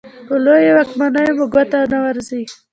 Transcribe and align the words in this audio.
په 0.27 0.35
لویو 0.43 0.75
واکمنو 0.77 1.31
مو 1.37 1.45
ګوته 1.53 1.79
نه 1.91 1.97
ورځي. 2.03 2.41